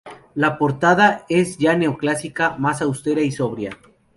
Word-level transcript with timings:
La 0.33 0.57
portada 0.57 1.25
es 1.29 1.59
ya 1.59 1.75
neoclásica, 1.77 2.55
más 2.57 2.81
austera 2.81 3.21
y 3.21 3.29
sobria. 3.31 3.77